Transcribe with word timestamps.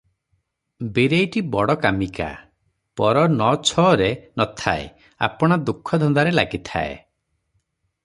ବୀରେଇଟି 0.95 1.43
ବଡ 1.55 1.75
କାମିକା, 1.83 2.31
ପର 3.01 3.27
ନ-ଛରେ 3.35 4.09
ନ 4.17 4.51
ଥାଏ, 4.65 4.91
ଆପଣା 5.31 5.63
ଦୁଃଖ 5.71 6.05
ଧନ୍ଦାରେ 6.07 6.37
ଲାଗିଥାଏ। 6.43 7.01